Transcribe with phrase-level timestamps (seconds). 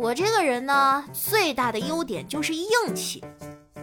[0.00, 3.24] 我这个人呢，最大的优点就是硬气。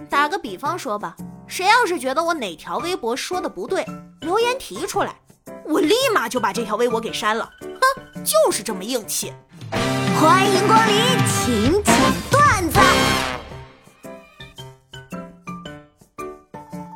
[0.10, 1.14] 打个比方说吧，
[1.46, 3.86] 谁要是觉得我哪条微博说的不对，
[4.22, 5.14] 留言提出来，
[5.66, 7.50] 我立马就把这条微博给删了。
[7.60, 9.34] 哼，就是这么硬气。
[10.18, 11.94] 欢迎光临，请讲
[12.32, 12.80] 段子。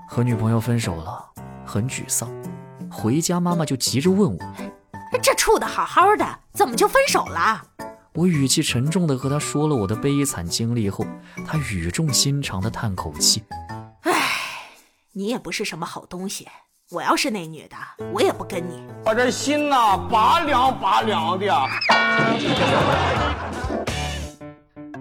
[0.08, 1.30] 和女朋友分手了，
[1.66, 2.30] 很沮丧。
[2.90, 4.40] 回家，妈妈就急着问我
[5.22, 7.62] ：“这处的好好的，怎么就分手了？”
[8.14, 11.06] 我语气沉重地和他说了我的悲惨经历后，
[11.46, 13.43] 他语重心长地叹口气
[14.04, 14.11] ：“唉，
[15.14, 16.48] 你也不是什么好东西。
[16.89, 17.78] 我要是那女的，
[18.11, 18.84] 我也不跟你。
[19.06, 21.46] 我这心呐，拔凉拔凉的。”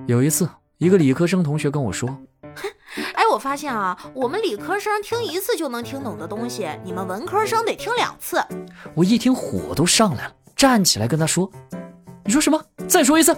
[0.06, 2.08] 有一次，一个理科生同学跟我说
[2.54, 2.68] ：“哼，
[3.16, 8.44] 哎，我发现啊，我们理科生听一次就能听懂的东西，你们文科生得听两次。”
[8.94, 11.50] 我一听火都上来了，站起来跟他说。
[12.28, 12.62] 你说什么？
[12.86, 13.34] 再说一次。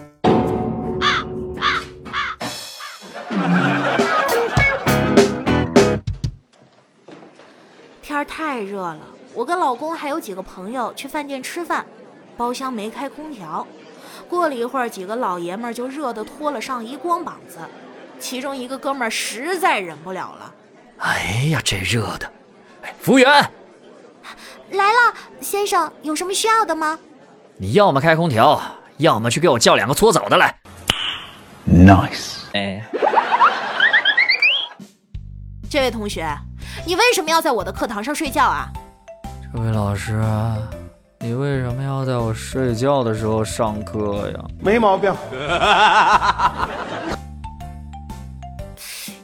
[8.02, 8.98] 天儿太热了，
[9.32, 11.86] 我跟老公还有几个朋友去饭店吃饭，
[12.36, 13.64] 包厢没开空调。
[14.28, 17.58] 过了一会儿，几个老爷们儿就热得脱了上衣光膀子，
[18.18, 20.52] 其中一个哥们儿实在忍不了了。
[20.98, 22.28] 哎呀，这热的！
[23.00, 23.30] 服务员，
[24.72, 26.98] 来了，先生，有什么需要的吗？
[27.56, 28.60] 你要么开空调。
[29.00, 30.54] 要么去给我叫两个搓澡的来。
[31.66, 32.36] Nice。
[32.52, 32.84] 哎，
[35.68, 36.26] 这位同学，
[36.86, 38.68] 你为什么要在我的课堂上睡觉啊？
[39.52, 40.22] 这位老师，
[41.20, 44.44] 你为什么要在我睡觉的时候上课呀？
[44.60, 45.12] 没毛病。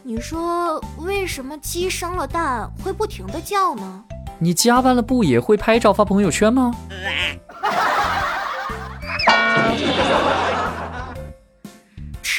[0.02, 4.04] 你说为什么鸡生了蛋会不停的叫呢？
[4.38, 6.72] 你加班了不也会拍照发朋友圈吗？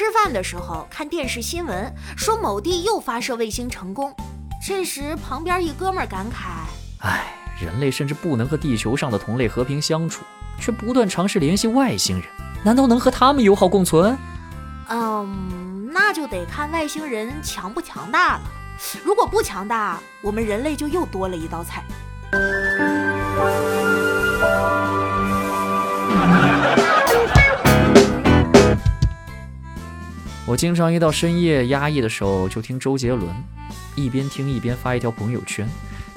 [0.08, 4.10] 吃饭的时候看电视新闻，说某地又发射卫星成功。
[4.66, 6.64] 这时旁边一哥们感慨
[7.04, 10.24] ：“哎，人类甚至不能和地球上的同类和平相处，
[10.58, 12.24] 却不断尝试联系外星人，
[12.64, 14.16] 难道能和他们友好共存？”
[14.88, 18.40] 嗯，那就得看外星人强不强大了。
[19.04, 21.84] 如果不强大，我们人类就又多了一道菜。
[30.48, 33.28] 我经常一到深夜压抑的时候就听周杰伦，
[33.94, 35.68] 一边听一边发一条朋友圈。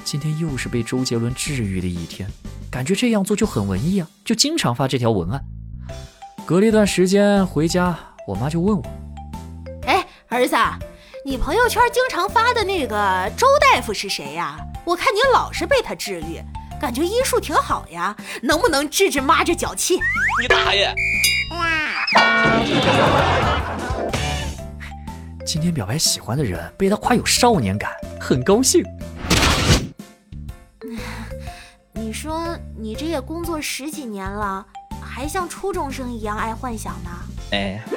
[0.05, 2.29] 今天又是被周杰伦治愈的一天，
[2.71, 5.43] 感觉这样做就很文艺啊，就经常发这条文案。
[6.45, 8.83] 隔了一段时间回家，我妈就问我
[9.85, 10.55] ：“哎，儿子，
[11.25, 14.57] 你朋友圈经常发的那个周大夫是谁呀？
[14.85, 16.41] 我看你老是被他治愈，
[16.79, 19.99] 感觉医术挺好呀，能不能治治妈这脚气？”
[20.41, 20.95] 你大爷！
[25.51, 28.81] 今天表白喜欢的人被他夸有少年感，很高兴。
[31.91, 34.65] 你说你这也工作十几年了，
[35.01, 37.09] 还像初中生一样爱幻想呢？
[37.51, 37.83] 哎，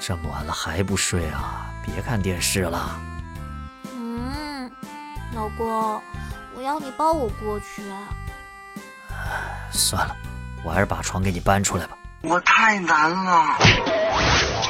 [0.00, 1.72] 这么晚了还不睡啊？
[1.86, 3.00] 别看电视了。
[3.94, 4.68] 嗯，
[5.36, 6.02] 老公，
[6.56, 7.80] 我要你抱我过去。
[9.70, 10.16] 算了，
[10.64, 11.96] 我还是把床给你搬出来吧。
[12.24, 13.44] 我太难了。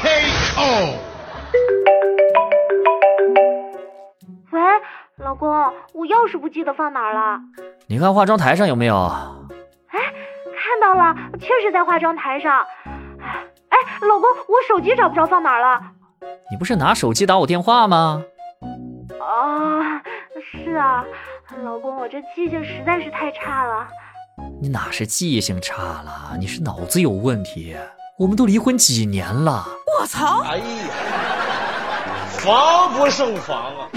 [0.01, 0.97] K.O.
[4.51, 4.61] 喂，
[5.17, 5.49] 老公，
[5.93, 7.39] 我钥匙不记得放哪儿了。
[7.87, 8.95] 你看化妆台上有没有？
[9.87, 9.99] 哎，
[10.57, 12.65] 看到了，确实在化妆台上。
[12.85, 15.81] 哎，老公，我手机找不着放哪儿了。
[16.51, 18.23] 你不是拿手机打我电话吗？
[19.21, 20.01] 啊，
[20.51, 21.05] 是啊，
[21.63, 23.87] 老公，我这记性实在是太差了。
[24.63, 27.75] 你哪是记性差了，你是脑子有问题。
[28.17, 29.67] 我们都离婚几年了，
[29.99, 30.41] 我操！
[30.43, 30.63] 哎呀，
[32.29, 33.89] 防不胜防啊！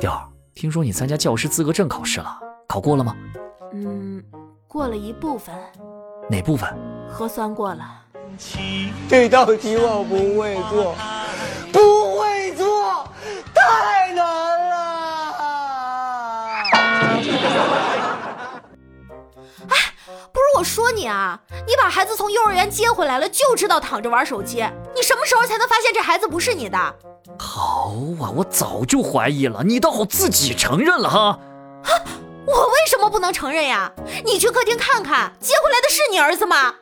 [0.00, 0.24] 调儿，
[0.54, 2.34] 听说你参加教师资格证考试了，
[2.66, 3.14] 考过了吗？
[3.74, 4.24] 嗯，
[4.66, 5.54] 过了一部分。
[6.30, 6.66] 哪部分？
[7.06, 7.84] 核酸过了。
[9.06, 10.94] 这道题我不会做，
[20.64, 24.64] 说你啊，你把孩子从幼儿园接回来了，就知道躺着玩手机。
[24.94, 26.78] 你什么时候才能发现这孩子不是你的？
[27.38, 31.38] 好啊，我早就怀疑了，你倒好自己承认了哈。
[31.84, 31.90] 啊，
[32.46, 33.92] 我为什么不能承认呀？
[34.24, 36.74] 你去客厅看看，接回来的是你儿子吗？